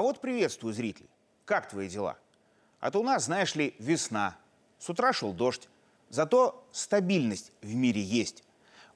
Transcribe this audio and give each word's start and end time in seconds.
А 0.00 0.02
вот 0.02 0.18
приветствую 0.18 0.72
зрителей. 0.72 1.10
Как 1.44 1.68
твои 1.68 1.86
дела? 1.86 2.16
А 2.80 2.90
то 2.90 3.00
у 3.00 3.02
нас, 3.02 3.26
знаешь 3.26 3.54
ли, 3.54 3.74
весна. 3.78 4.34
С 4.78 4.88
утра 4.88 5.12
шел 5.12 5.34
дождь. 5.34 5.68
Зато 6.08 6.66
стабильность 6.72 7.52
в 7.60 7.74
мире 7.74 8.00
есть. 8.00 8.42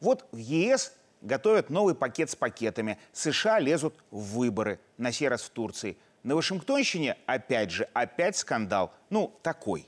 Вот 0.00 0.26
в 0.32 0.38
ЕС 0.38 0.94
готовят 1.20 1.68
новый 1.68 1.94
пакет 1.94 2.30
с 2.30 2.36
пакетами. 2.36 2.98
США 3.12 3.58
лезут 3.58 4.02
в 4.10 4.38
выборы, 4.38 4.80
на 4.96 5.12
сей 5.12 5.28
раз 5.28 5.42
в 5.42 5.50
Турции. 5.50 5.98
На 6.22 6.36
Вашингтонщине, 6.36 7.18
опять 7.26 7.70
же, 7.70 7.86
опять 7.92 8.38
скандал. 8.38 8.90
Ну, 9.10 9.30
такой. 9.42 9.86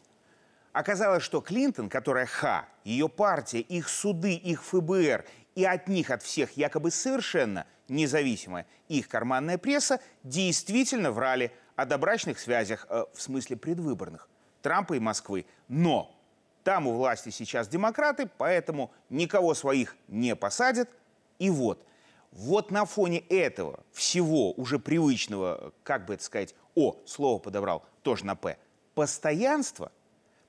Оказалось, 0.75 1.23
что 1.23 1.41
Клинтон, 1.41 1.89
которая 1.89 2.27
Х, 2.27 2.69
ее 2.85 3.09
партия, 3.09 3.61
их 3.61 3.89
суды, 3.89 4.35
их 4.35 4.63
ФБР 4.63 5.25
и 5.57 5.65
от 5.65 5.89
них, 5.89 6.11
от 6.11 6.23
всех 6.23 6.53
якобы 6.57 6.93
совершенно 6.93 7.67
независимая 7.89 8.67
их 8.89 9.09
карманная 9.09 9.59
пресса 9.59 10.01
действительно 10.23 11.11
врали 11.11 11.51
о 11.75 11.87
добрачных 11.87 12.39
связях, 12.39 12.87
э, 12.89 13.05
в 13.13 13.21
смысле 13.21 13.57
предвыборных, 13.57 14.29
Трампа 14.63 14.95
и 14.95 15.01
Москвы. 15.01 15.47
Но 15.69 16.15
там 16.63 16.87
у 16.87 16.93
власти 16.93 17.31
сейчас 17.31 17.69
демократы, 17.69 18.29
поэтому 18.39 18.93
никого 19.09 19.55
своих 19.55 19.97
не 20.09 20.37
посадят. 20.37 20.91
И 21.39 21.49
вот, 21.49 21.85
вот 22.33 22.71
на 22.71 22.85
фоне 22.85 23.21
этого 23.21 23.81
всего 23.93 24.53
уже 24.53 24.79
привычного, 24.79 25.73
как 25.83 26.05
бы 26.05 26.15
это 26.15 26.23
сказать, 26.23 26.55
о, 26.75 26.97
слово 27.07 27.39
подобрал, 27.39 27.85
тоже 28.03 28.27
на 28.27 28.37
«п», 28.37 28.59
постоянство– 28.95 29.91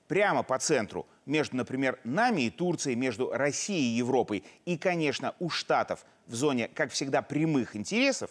прямо 0.08 0.42
по 0.42 0.58
центру 0.58 1.06
между, 1.28 1.56
например, 1.56 2.00
нами 2.04 2.42
и 2.42 2.50
Турцией, 2.50 2.96
между 2.96 3.30
Россией 3.30 3.94
и 3.94 3.98
Европой 3.98 4.42
и, 4.64 4.76
конечно, 4.76 5.34
у 5.38 5.48
Штатов 5.50 6.04
в 6.26 6.34
зоне, 6.34 6.68
как 6.68 6.90
всегда, 6.90 7.22
прямых 7.22 7.76
интересов, 7.76 8.30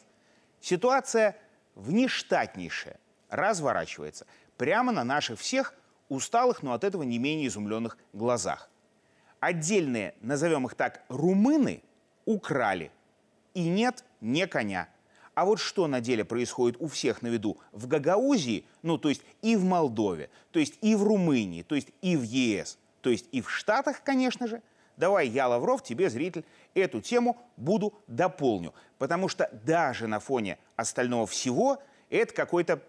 ситуация 0.59 1.37
внештатнейшая 1.75 2.99
разворачивается 3.29 4.25
прямо 4.57 4.91
на 4.91 5.03
наших 5.03 5.39
всех 5.39 5.73
усталых, 6.09 6.63
но 6.63 6.73
от 6.73 6.83
этого 6.83 7.03
не 7.03 7.19
менее 7.19 7.47
изумленных 7.47 7.97
глазах. 8.13 8.69
Отдельные, 9.39 10.15
назовем 10.21 10.65
их 10.65 10.75
так, 10.75 11.03
румыны 11.09 11.83
украли. 12.25 12.91
И 13.53 13.67
нет, 13.67 14.03
не 14.19 14.47
коня– 14.47 14.89
а 15.37 15.45
вот 15.45 15.59
что 15.59 15.85
на 15.85 16.01
деле 16.01 16.25
происходит 16.25 16.77
у 16.79 16.87
всех 16.87 17.21
на 17.21 17.27
виду 17.27 17.59
в 17.71 17.85
Гагаузии, 17.85 18.65
ну 18.81 18.97
то 18.97 19.09
есть 19.09 19.21
и 19.43 19.55
в 19.55 19.63
Молдове, 19.63 20.31
то 20.49 20.57
есть 20.57 20.79
и 20.81 20.95
в 20.95 21.03
Румынии, 21.03 21.61
то 21.61 21.75
есть 21.75 21.89
и 22.01 22.17
в 22.17 22.23
ЕС, 22.23 22.79
то 23.07 23.11
есть 23.11 23.29
и 23.31 23.39
в 23.39 23.49
Штатах, 23.49 24.03
конечно 24.03 24.47
же, 24.47 24.61
давай 24.97 25.29
я, 25.29 25.47
Лавров, 25.47 25.81
тебе, 25.81 26.09
зритель, 26.09 26.43
эту 26.73 26.99
тему 26.99 27.37
буду 27.55 27.93
дополню. 28.07 28.73
Потому 28.97 29.29
что 29.29 29.49
даже 29.63 30.07
на 30.07 30.19
фоне 30.19 30.57
остального 30.75 31.25
всего 31.25 31.81
это 32.09 32.33
какое-то 32.33 32.81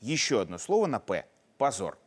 еще 0.00 0.40
одно 0.40 0.56
слово 0.56 0.86
на 0.86 0.98
«п»– 0.98 1.26
позор. 1.58 1.98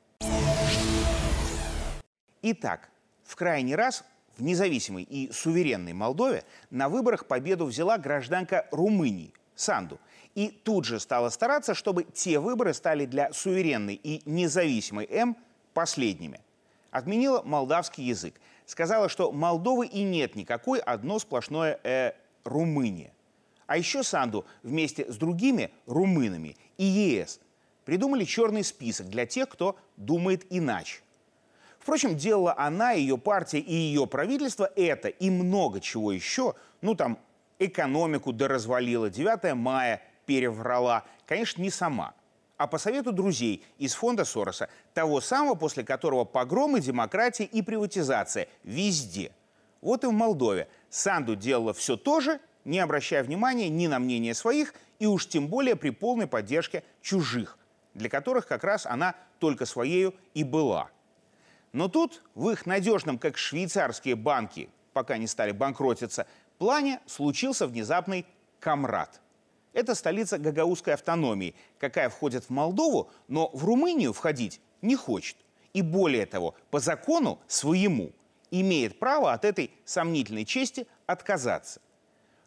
Итак, 2.42 2.90
в 3.24 3.36
крайний 3.36 3.76
раз 3.76 4.04
в 4.36 4.42
независимой 4.42 5.04
и 5.04 5.32
суверенной 5.32 5.94
Молдове 5.94 6.46
на 6.72 6.90
выборах 6.90 7.28
победу 7.28 7.66
взяла 7.66 8.00
гражданка 8.00 8.68
Румынии 8.72 9.32
Санду. 9.54 10.00
И 10.34 10.50
тут 10.50 10.86
же 10.86 11.00
стала 11.00 11.30
стараться, 11.30 11.76
чтобы 11.76 12.04
те 12.04 12.40
выборы 12.40 12.74
стали 12.74 13.06
для 13.06 13.32
суверенной 13.32 13.94
и 13.94 14.24
независимой 14.28 15.06
М 15.06 15.38
последними. 15.76 16.42
Отменила 16.94 17.42
молдавский 17.42 18.04
язык. 18.04 18.36
Сказала, 18.68 19.10
что 19.10 19.32
Молдовы 19.32 19.88
и 19.88 20.04
нет 20.04 20.36
никакой, 20.36 20.80
одно 20.80 21.18
сплошное 21.18 21.80
э, 21.84 22.12
Румыния. 22.44 23.12
А 23.66 23.78
еще 23.78 24.04
Санду 24.04 24.46
вместе 24.62 25.12
с 25.12 25.18
другими 25.18 25.72
румынами 25.88 26.56
и 26.78 26.84
ЕС 26.84 27.40
придумали 27.84 28.26
черный 28.26 28.64
список 28.64 29.08
для 29.08 29.26
тех, 29.26 29.50
кто 29.50 29.76
думает 29.98 30.46
иначе. 30.52 31.02
Впрочем, 31.80 32.16
делала 32.16 32.54
она, 32.56 32.92
ее 32.92 33.18
партия 33.18 33.60
и 33.60 33.74
ее 33.74 34.06
правительство 34.06 34.70
это 34.76 35.08
и 35.08 35.32
много 35.32 35.80
чего 35.82 36.12
еще, 36.12 36.54
ну 36.82 36.94
там 36.94 37.18
экономику 37.58 38.34
доразвалила, 38.34 39.10
9 39.10 39.56
мая 39.56 40.04
переврала. 40.28 41.06
Конечно, 41.26 41.60
не 41.64 41.72
сама, 41.72 42.14
а 42.64 42.68
по 42.68 42.78
совету 42.78 43.12
друзей 43.12 43.62
из 43.78 43.94
фонда 43.94 44.24
Сороса, 44.24 44.70
того 44.94 45.20
самого, 45.20 45.56
после 45.56 45.84
которого 45.84 46.24
погромы, 46.24 46.80
демократия 46.80 47.44
и 47.44 47.62
приватизация 47.62 48.48
везде. 48.64 49.34
Вот 49.82 50.06
и 50.06 50.08
в 50.08 50.14
Молдове 50.14 50.70
Санду 50.90 51.36
делала 51.36 51.74
все 51.74 51.98
то 51.98 52.22
же, 52.22 52.40
не 52.64 52.80
обращая 52.80 53.22
внимания 53.22 53.68
ни 53.68 53.88
на 53.88 54.00
мнение 54.00 54.34
своих, 54.34 54.76
и 54.98 55.06
уж 55.06 55.28
тем 55.28 55.50
более 55.50 55.76
при 55.76 55.90
полной 55.90 56.26
поддержке 56.26 56.86
чужих, 57.02 57.58
для 57.96 58.08
которых 58.10 58.48
как 58.48 58.64
раз 58.64 58.86
она 58.86 59.14
только 59.40 59.66
своею 59.66 60.16
и 60.34 60.46
была. 60.46 60.90
Но 61.74 61.90
тут 61.90 62.24
в 62.34 62.50
их 62.50 62.66
надежном, 62.66 63.20
как 63.20 63.38
швейцарские 63.38 64.16
банки, 64.16 64.70
пока 64.94 65.18
не 65.18 65.28
стали 65.28 65.52
банкротиться, 65.52 66.28
плане 66.58 67.02
случился 67.08 67.68
внезапный 67.68 68.26
Камрад. 68.62 69.20
Это 69.74 69.96
столица 69.96 70.38
гагаузской 70.38 70.94
автономии, 70.94 71.56
какая 71.80 72.10
входит 72.10 72.46
в 72.46 72.50
Молдову, 72.52 73.10
но 73.28 73.50
в 73.54 73.66
Румынию 73.66 74.14
входить 74.14 74.62
не 74.82 74.96
хочет. 74.96 75.36
И 75.74 75.82
более 75.82 76.26
того, 76.28 76.56
по 76.70 76.80
закону 76.80 77.40
своему 77.48 78.12
имеет 78.52 79.00
право 79.00 79.34
от 79.34 79.46
этой 79.46 79.72
сомнительной 79.84 80.46
чести 80.46 80.88
отказаться. 81.08 81.82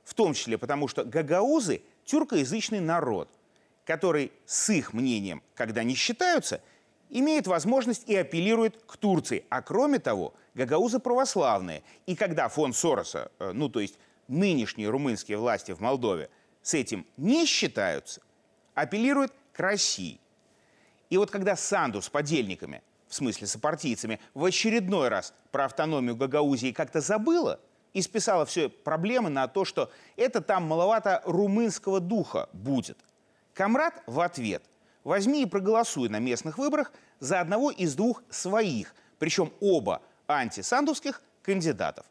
В 0.05 0.15
том 0.15 0.35
числе 0.35 0.57
потому, 0.57 0.87
что 0.87 1.05
гагаузы– 1.05 1.83
тюркоязычный 2.05 2.79
народ, 2.79 3.29
который 3.85 4.33
с 4.47 4.71
их 4.71 4.93
мнением, 4.93 5.43
когда 5.55 5.83
не 5.83 5.97
считаются, 5.97 6.61
имеет 7.11 7.49
возможность 7.49 8.09
и 8.09 8.15
апеллирует 8.15 8.81
к 8.87 8.97
Турции. 8.97 9.45
А 9.49 9.63
кроме 9.63 9.99
того, 9.99 10.35
гагаузы 10.55 11.01
православные. 11.01 11.83
И 12.07 12.15
когда 12.15 12.49
фонд 12.49 12.77
Сороса, 12.77 13.31
э, 13.41 13.51
ну 13.53 13.69
то 13.69 13.81
есть 13.81 13.99
нынешние 14.29 14.89
румынские 14.89 15.39
власти 15.39 15.73
в 15.73 15.81
Молдове 15.81 16.31
с 16.67 16.75
этим 16.75 17.07
не 17.17 17.47
считаются, 17.47 18.21
апеллируют 18.75 19.33
к 19.53 19.61
России. 19.61 20.19
И 21.11 21.17
вот 21.17 21.31
когда 21.31 21.55
Санду 21.55 22.03
с 22.03 22.09
подельниками, 22.09 22.83
в 23.07 23.15
смысле 23.15 23.47
сопартийцами, 23.47 24.19
в 24.35 24.45
очередной 24.45 25.07
раз 25.07 25.33
про 25.53 25.67
автономию 25.67 26.17
Гагаузии 26.17 26.73
как-то 26.73 27.01
забыла 27.01 27.61
и 27.93 28.03
списала 28.03 28.45
все 28.45 28.69
проблемы 28.69 29.31
на 29.31 29.47
то, 29.47 29.65
что 29.65 29.93
это 30.17 30.41
там 30.41 30.65
маловато 30.65 31.23
румынского 31.25 32.01
духа 32.01 32.49
будет. 32.53 32.99
Камрад 33.55 34.03
в 34.07 34.19
ответ– 34.19 34.65
возьми 35.05 35.45
и 35.45 35.47
проголосуй 35.47 36.09
на 36.09 36.19
местных 36.19 36.59
выборах 36.59 36.93
за 37.21 37.39
одного 37.39 37.71
из 37.71 37.95
двух 37.95 38.25
своих, 38.29 38.93
причем 39.21 39.53
оба 39.61 40.03
антисандовских 40.27 41.23
кандидатов. 41.43 42.07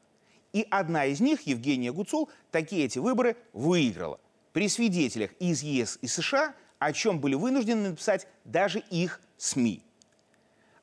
И 0.54 0.66
одна 0.72 1.04
из 1.04 1.20
них, 1.20 1.42
Евгения 1.42 1.92
Гуцул, 1.92 2.30
такие 2.52 2.86
эти 2.86 3.00
выборы 3.00 3.36
выиграла. 3.52 4.18
При 4.56 4.70
свидетелях 4.70 5.32
из 5.40 5.64
ЕС 5.64 6.00
и 6.02 6.08
США, 6.08 6.56
о 6.80 6.94
чем 6.94 7.20
были 7.20 7.36
вынуждены 7.36 7.90
написать 7.90 8.26
даже 8.46 8.80
их 8.80 9.20
СМИ. 9.36 9.84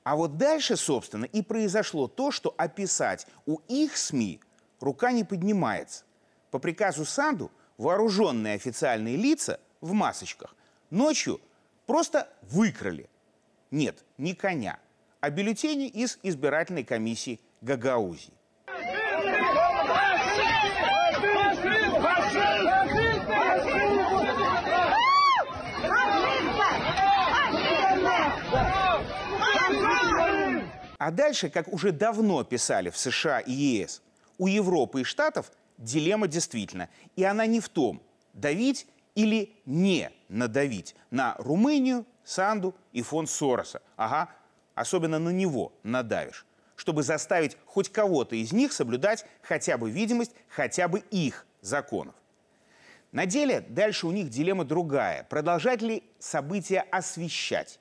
А 0.02 0.14
вот 0.14 0.36
дальше, 0.36 0.76
собственно, 0.76 1.24
и 1.24 1.40
произошло 1.40 2.06
то, 2.06 2.30
что 2.30 2.54
описать 2.58 3.26
у 3.46 3.60
их 3.68 3.96
СМИ 3.96 4.42
рука 4.78 5.10
не 5.10 5.24
поднимается. 5.24 6.04
По 6.50 6.58
приказу 6.58 7.06
Санду 7.06 7.50
вооруженные 7.78 8.56
официальные 8.56 9.16
лица 9.16 9.58
в 9.80 9.94
масочках 9.94 10.54
ночью 10.90 11.40
просто 11.86 12.28
выкрали. 12.42 13.08
Нет, 13.70 14.04
не 14.18 14.34
коня, 14.34 14.78
а 15.20 15.30
бюллетени 15.30 15.88
из 15.88 16.18
избирательной 16.22 16.84
комиссии 16.84 17.40
Гагаузии. 17.62 18.34
А 31.04 31.10
дальше, 31.10 31.50
как 31.50 31.66
уже 31.72 31.90
давно 31.90 32.44
писали 32.44 32.88
в 32.88 32.96
США 32.96 33.40
и 33.40 33.50
ЕС, 33.50 34.02
у 34.38 34.46
Европы 34.46 35.00
и 35.00 35.04
Штатов 35.04 35.50
дилемма 35.76 36.28
действительно. 36.28 36.88
И 37.16 37.24
она 37.24 37.44
не 37.46 37.58
в 37.58 37.68
том, 37.68 38.00
давить 38.34 38.86
или 39.16 39.52
не 39.66 40.12
надавить 40.28 40.94
на 41.10 41.34
Румынию, 41.38 42.06
Санду 42.22 42.76
и 42.92 43.02
фонд 43.02 43.28
Сороса. 43.28 43.82
Ага, 43.96 44.28
особенно 44.76 45.18
на 45.18 45.30
него 45.30 45.72
надавишь 45.82 46.46
чтобы 46.76 47.02
заставить 47.02 47.56
хоть 47.66 47.90
кого-то 47.90 48.36
из 48.36 48.52
них 48.52 48.72
соблюдать 48.72 49.26
хотя 49.42 49.78
бы 49.78 49.90
видимость 49.90 50.32
хотя 50.48 50.86
бы 50.86 51.00
их 51.10 51.46
законов. 51.62 52.14
На 53.10 53.26
деле 53.26 53.60
дальше 53.60 54.06
у 54.06 54.12
них 54.12 54.30
дилемма 54.30 54.64
другая. 54.64 55.24
Продолжать 55.24 55.82
ли 55.82 56.04
события 56.20 56.80
освещать? 56.80 57.80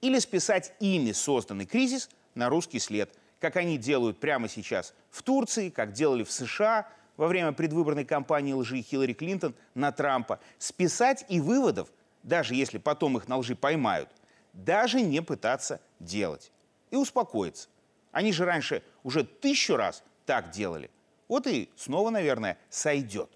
Или 0.00 0.18
списать 0.18 0.72
ими 0.80 1.12
созданный 1.12 1.66
кризис 1.66 2.10
на 2.36 2.48
русский 2.48 2.78
след, 2.78 3.12
как 3.40 3.56
они 3.56 3.78
делают 3.78 4.20
прямо 4.20 4.48
сейчас 4.48 4.94
в 5.10 5.22
Турции, 5.22 5.70
как 5.70 5.92
делали 5.92 6.22
в 6.22 6.30
США 6.30 6.86
во 7.16 7.26
время 7.26 7.52
предвыборной 7.52 8.04
кампании 8.04 8.52
лжи 8.52 8.82
Хиллари 8.82 9.14
Клинтон 9.14 9.54
на 9.74 9.90
Трампа. 9.90 10.38
Списать 10.58 11.24
и 11.28 11.40
выводов 11.40 11.88
даже 12.26 12.56
если 12.56 12.78
потом 12.78 13.16
их 13.16 13.28
на 13.28 13.38
лжи 13.38 13.54
поймают, 13.54 14.10
даже 14.52 15.00
не 15.00 15.22
пытаться 15.22 15.80
делать. 16.00 16.50
И 16.90 16.96
успокоиться. 16.96 17.68
Они 18.10 18.32
же 18.32 18.44
раньше 18.44 18.82
уже 19.04 19.24
тысячу 19.24 19.76
раз 19.76 20.02
так 20.26 20.50
делали. 20.50 20.90
Вот 21.28 21.46
и 21.46 21.70
снова, 21.76 22.10
наверное, 22.10 22.58
сойдет. 22.68 23.30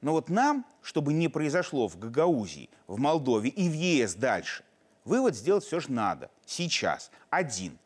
Но 0.00 0.12
вот 0.12 0.30
нам, 0.30 0.64
чтобы 0.80 1.12
не 1.12 1.28
произошло 1.28 1.86
в 1.86 1.98
Гагаузии, 1.98 2.70
в 2.86 2.98
Молдове 2.98 3.50
и 3.50 3.68
в 3.68 3.74
ЕС 3.74 4.14
дальше, 4.14 4.64
вывод 5.04 5.34
сделать 5.34 5.64
все 5.64 5.80
же 5.80 5.90
надо. 5.90 6.30
Сейчас. 6.46 7.10
Один. 7.30 7.78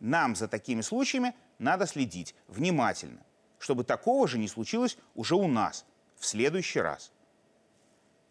Нам 0.00 0.34
за 0.34 0.48
такими 0.48 0.80
случаями 0.80 1.34
надо 1.58 1.86
следить 1.86 2.34
внимательно, 2.48 3.24
чтобы 3.58 3.84
такого 3.84 4.26
же 4.26 4.38
не 4.38 4.48
случилось 4.48 4.98
уже 5.14 5.36
у 5.36 5.46
нас 5.46 5.84
в 6.16 6.26
следующий 6.26 6.80
раз. 6.80 7.12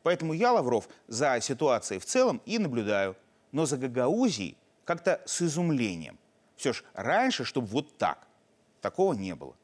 Поэтому 0.04 0.34
я, 0.34 0.52
Лавров, 0.52 0.90
за 1.08 1.40
ситуацией 1.42 2.00
в 2.00 2.06
целом 2.06 2.42
и 2.46 2.58
наблюдаю, 2.58 3.16
но 3.52 3.66
за 3.66 3.78
Гагаузией 3.78 4.58
как-то 4.86 5.22
с 5.26 5.42
изумлением. 5.42 6.18
Все 6.56 6.74
ж 6.74 6.84
раньше, 6.94 7.46
чтобы 7.46 7.68
вот 7.68 7.98
так. 7.98 8.28
Такого 8.82 9.14
не 9.14 9.36
было. 9.36 9.56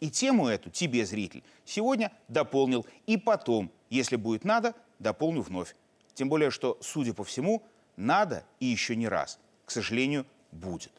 И 0.00 0.10
тему 0.10 0.48
эту 0.48 0.70
тебе, 0.70 1.06
зритель, 1.06 1.42
сегодня 1.64 2.12
дополнил. 2.28 2.84
И 3.06 3.16
потом, 3.16 3.70
если 3.88 4.16
будет 4.16 4.44
надо, 4.44 4.74
дополню 4.98 5.42
вновь. 5.42 5.74
Тем 6.14 6.28
более, 6.28 6.50
что, 6.50 6.78
судя 6.80 7.14
по 7.14 7.24
всему, 7.24 7.62
надо 7.96 8.44
и 8.60 8.66
еще 8.66 8.96
не 8.96 9.08
раз. 9.08 9.38
К 9.64 9.70
сожалению, 9.70 10.26
будет. 10.52 10.92